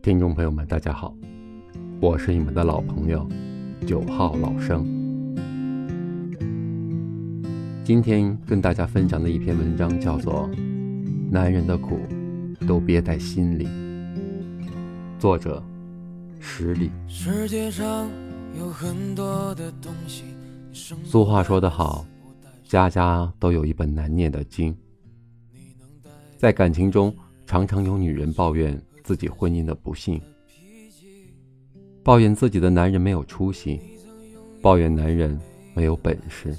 [0.00, 1.12] 听众朋友们，大家好，
[2.00, 3.28] 我是你们的老朋友
[3.84, 4.86] 九号老生。
[7.84, 10.48] 今天跟大家分享的一篇文章叫做
[11.30, 11.98] 《男人的苦
[12.66, 13.66] 都憋在心里》，
[15.18, 15.62] 作者
[16.38, 16.90] 十里。
[17.08, 18.08] 世界上
[18.56, 20.22] 有很多的东西。
[20.72, 22.06] 俗话说得好，
[22.62, 24.74] 家家都有一本难念的经。
[26.36, 27.14] 在感情中，
[27.46, 28.80] 常常有女人抱怨。
[29.08, 30.20] 自己婚姻的不幸，
[32.02, 33.80] 抱怨自己的男人没有出息，
[34.60, 35.40] 抱怨男人
[35.72, 36.54] 没有本事，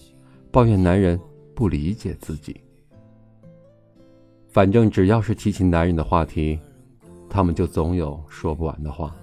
[0.50, 1.20] 抱怨男人
[1.54, 2.60] 不理解自己。
[4.48, 6.58] 反正只要是提起男人的话题，
[7.30, 9.16] 他们就总有说不完的话。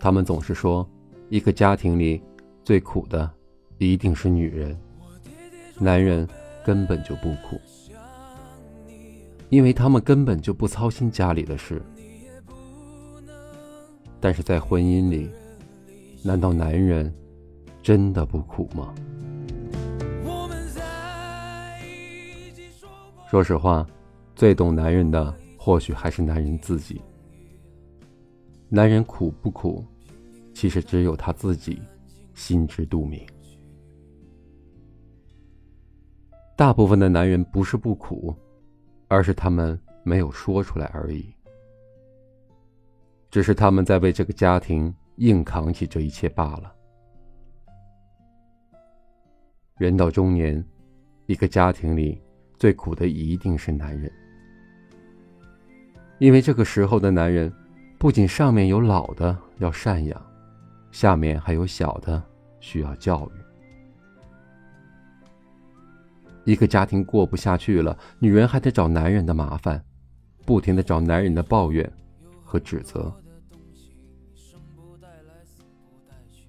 [0.00, 0.84] 他们总是说，
[1.28, 2.20] 一个家庭里
[2.64, 3.30] 最苦的
[3.78, 4.76] 一定是女人，
[5.78, 6.28] 男人
[6.64, 7.60] 根本就不苦。
[9.50, 11.82] 因为他们根本就不操心家里的事，
[14.20, 15.30] 但是在婚姻里，
[16.22, 17.12] 难道男人
[17.82, 18.94] 真的不苦吗？
[23.30, 23.86] 说实话，
[24.34, 27.00] 最懂男人的或许还是男人自己。
[28.68, 29.84] 男人苦不苦，
[30.52, 31.80] 其实只有他自己
[32.34, 33.20] 心知肚明。
[36.54, 38.34] 大部分的男人不是不苦。
[39.08, 41.34] 而是他们没有说出来而已，
[43.30, 46.72] 只是他们在为这个家庭硬扛起这一切罢了。
[49.78, 50.62] 人到中年，
[51.26, 52.20] 一个家庭里
[52.58, 54.12] 最苦的一定是男人，
[56.18, 57.52] 因为这个时候的男人，
[57.98, 60.26] 不仅上面有老的要赡养，
[60.90, 62.22] 下面还有小的
[62.60, 63.47] 需要教育。
[66.48, 69.84] 一个家庭过不下去了，女人还得找男人的麻烦，
[70.46, 71.92] 不停的找男人的抱怨
[72.42, 73.12] 和指责，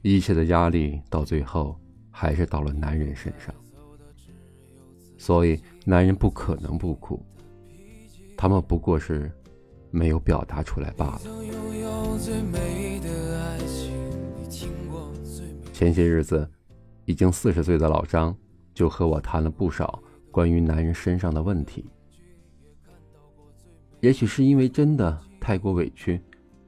[0.01, 1.77] 一切的压力到最后
[2.09, 3.53] 还是到了男人身上。
[5.17, 7.21] 所以，男人不可能不苦，
[8.37, 9.29] 他们不过是
[9.91, 11.21] 没有表达出来罢了。
[15.73, 16.49] 前些日子，
[17.03, 18.33] 已经四十岁的老张。
[18.79, 20.01] 就和我谈了不少
[20.31, 21.83] 关于男人身上的问题。
[23.99, 26.17] 也许是因为真的太过委屈，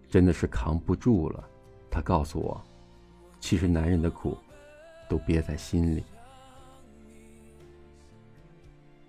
[0.09, 1.41] 真的是扛不住了，
[1.89, 2.61] 他告诉我，
[3.39, 4.37] 其实男人的苦
[5.07, 6.03] 都憋在心里。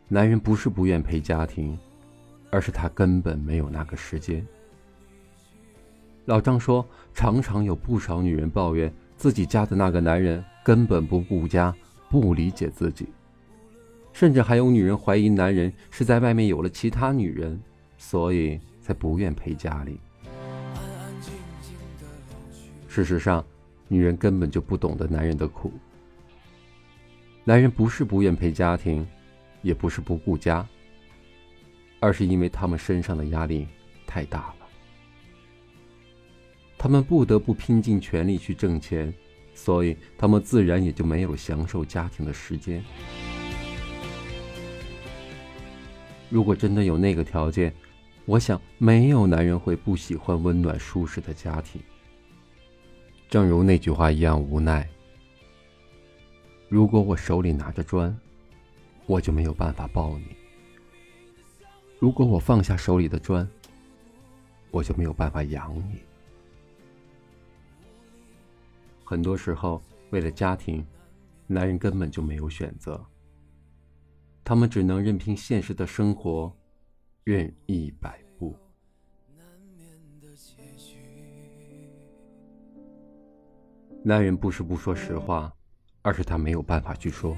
[0.07, 1.77] 男人不是不愿陪家庭，
[2.53, 4.47] 而是他根本没有那个时间。
[6.27, 11.75] 老张说，常常有不少女人抱怨自己家的那个男人根本不顾家。
[12.13, 13.09] 不理解自己，
[14.13, 17.59] 甚至还有女人怀疑男人是在外面有了其他女人，
[17.97, 19.99] 所以才不愿陪家里。
[22.87, 23.43] 事实上，
[23.89, 25.73] 女人根本就不懂得男人的苦。
[27.45, 29.07] 男人不是不愿陪家庭，
[29.63, 30.69] 也不是不顾家，
[31.99, 33.67] 而是因为他们身上的压力
[34.07, 34.67] 太大了，
[36.77, 39.11] 他们不得不拼尽全力去挣钱。
[39.55, 42.83] 所以，他们自然也就没有享受家庭的时间。
[46.31, 47.73] 如果真的有那个条件，
[48.25, 51.81] 我想没有男人会不喜欢温暖舒适的家庭。
[53.29, 54.89] 正如那句话一样无奈：
[56.69, 58.17] 如果我手里拿着砖，
[59.07, 60.25] 我就没有办法抱你；
[61.99, 63.47] 如果我放下手里的砖，
[64.71, 66.01] 我就没有办法养你。
[69.13, 70.83] 很多时候，为了家庭，
[71.47, 72.99] 男人根本就没有选择。
[74.43, 76.51] 他们只能任凭现实的生活
[77.23, 78.57] 任意摆布。
[84.03, 85.53] 男人不是不说实话，
[86.01, 87.37] 而是他没有办法去说。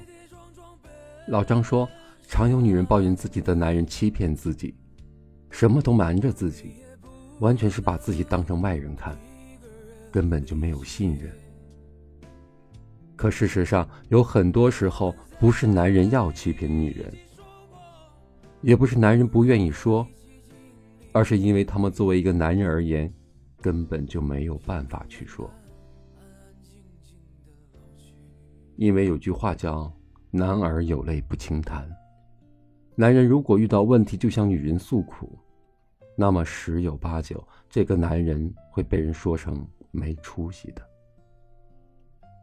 [1.27, 1.89] 老张说，
[2.29, 4.77] 常有女人抱怨自己的男人欺骗自己，
[5.51, 6.77] 什么都瞒着自己，
[7.41, 9.19] 完全是把自己当成外人看，
[10.13, 11.33] 根本就没有信任。
[13.25, 17.11] 可事实上，有很多时候不是男人要欺骗女人，
[18.61, 20.07] 也不是男人不愿意说，
[21.11, 23.11] 而是因为他们作为一个男人而言，
[23.63, 25.51] 根本就没有办法去说。
[28.77, 29.91] 因为有句话叫
[30.31, 31.91] “男儿有泪不轻弹”，
[32.95, 35.39] 男人如果遇到问题就向女人诉苦，
[36.15, 40.83] 那么十有八九这个男人会被人说成没出息的。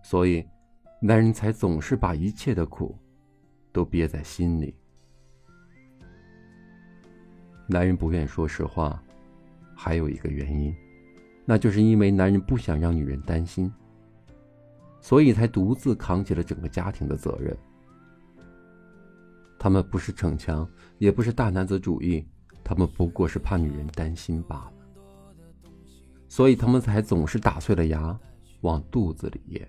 [0.01, 0.43] 所以。
[1.03, 2.95] 男人才总是把一切的苦
[3.71, 4.75] 都憋在心里。
[7.65, 9.01] 男人不愿说实话，
[9.75, 10.71] 还有一个原因，
[11.43, 13.73] 那就是因为男人不想让女人担心，
[14.99, 17.57] 所以才独自扛起了整个家庭的责任。
[19.57, 20.69] 他们不是逞强，
[20.99, 22.23] 也不是大男子主义，
[22.63, 24.73] 他们不过是怕女人担心罢了。
[26.27, 28.15] 所以他们才总是打碎了牙
[28.61, 29.67] 往肚子里咽。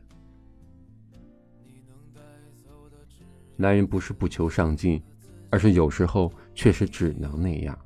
[3.62, 5.00] 男人不是不求上进，
[5.49, 7.79] 而是有时候确实只能那样。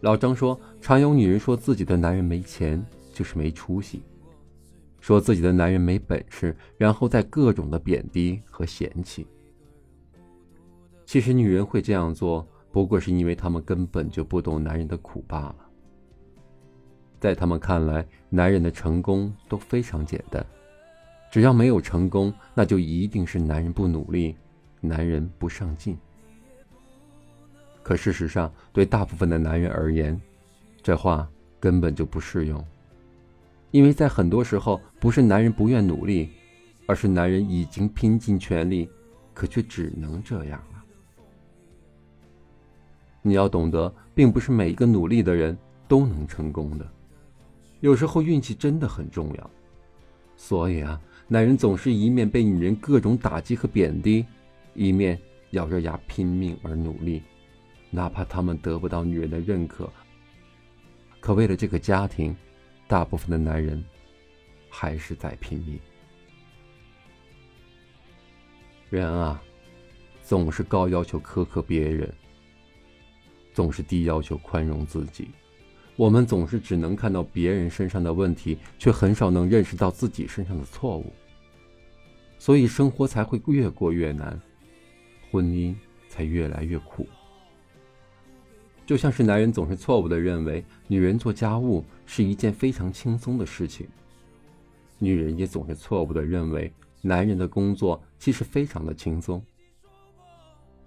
[0.00, 4.00] 老张说，常有女人说自己的男人没钱，就是没出息；
[4.98, 9.24] 说自己的男人没本事，然后再各种的贬低和嫌弃。
[11.06, 15.56] 其实，女人会这样做，不过是因为她们根本就不懂男人的苦罢了。
[17.20, 20.44] 在他们看来，男人的成功都非常简单，
[21.32, 24.36] 只要没有成功，那就一定是男人不努力，
[24.82, 25.96] 男人不上进。
[27.82, 30.20] 可事实上，对大部分的男人而言，
[30.82, 31.26] 这话
[31.58, 32.62] 根本就不适用，
[33.70, 36.28] 因为在很多时候，不是男人不愿努力，
[36.86, 38.86] 而是男人已经拼尽全力，
[39.32, 40.84] 可却只能这样了。
[43.22, 45.56] 你要懂得，并不是每一个努力的人
[45.88, 46.86] 都能成功的。
[47.80, 49.50] 有时候运气真的很重要，
[50.36, 51.00] 所以啊，
[51.32, 54.22] 男人总是一面被女人各种打击和贬低，
[54.74, 55.18] 一面
[55.52, 57.22] 咬着牙拼命而努力，
[57.88, 59.90] 哪怕他们得不到女人的认可。
[61.20, 62.36] 可为了这个家庭，
[62.86, 63.82] 大部分的男人
[64.68, 65.80] 还是在拼命。
[68.90, 69.42] 人啊，
[70.22, 72.14] 总是高要求苛刻别人，
[73.54, 75.30] 总是低要求宽容自己。
[75.96, 81.10] 我们总是只能看到别人身上的问题，却很少能认识到自己身上的错误，
[82.42, 84.36] 所以生活才会越过越难，
[85.30, 85.72] 婚姻
[86.08, 87.06] 才越来越苦。
[88.84, 93.86] 就像是男人总是错误的认为女人做家务是一件非常轻松的事情，
[94.98, 99.40] 女人也总是错误的认为男人的工作其实非常的轻松。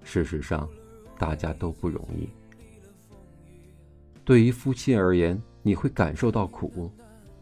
[0.04, 0.70] 事实上，
[1.18, 2.28] 大家都不容易。
[4.26, 6.92] 对于夫妻而言，你会感受到苦，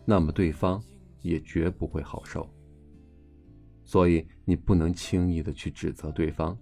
[0.05, 0.79] 那么对方
[1.23, 2.47] 也绝不会好受。
[3.83, 6.57] 所以你不能轻易的去指责对方。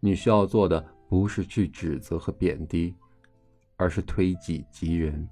[0.00, 2.94] 你需要做的不是去指责和贬低，
[3.76, 5.28] 而是推己及人，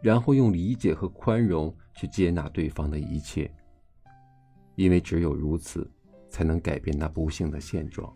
[0.00, 3.50] 然后用理解和宽容去接纳对方的一切。
[4.76, 5.90] 因为只有如此，
[6.30, 8.10] 才能改变那不幸的现状。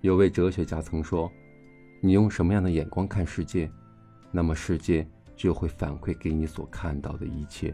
[0.00, 1.30] 有位哲学家曾说
[2.02, 3.70] ：“你用什么样的眼光看世界，
[4.32, 7.72] 那么世界就会反馈给你所看到的一切。”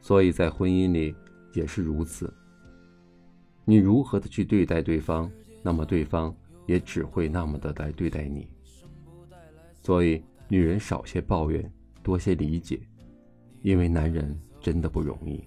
[0.00, 1.14] 所以在婚姻里
[1.52, 2.32] 也是如此。
[3.64, 5.30] 你如何的去对待对方，
[5.62, 6.34] 那么对方
[6.66, 8.48] 也只会那么的来对待你。
[9.80, 12.80] 所以，女人少些抱怨，多些理解，
[13.62, 15.42] 因为男人真的不容易，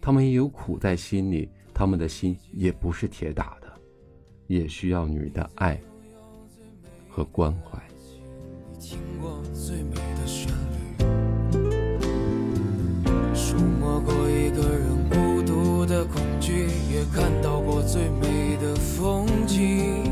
[0.00, 3.72] 他们也有苦在心里，他们的心也不是铁打的。
[4.48, 5.80] 也需要女人的爱
[7.08, 7.82] 和关怀。
[17.12, 20.11] 看到过最美的风景。